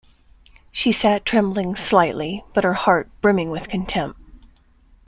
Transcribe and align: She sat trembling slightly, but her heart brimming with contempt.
She 0.71 0.91
sat 0.91 1.25
trembling 1.27 1.75
slightly, 1.75 2.43
but 2.55 2.63
her 2.63 2.73
heart 2.73 3.11
brimming 3.21 3.51
with 3.51 3.69
contempt. 3.69 4.19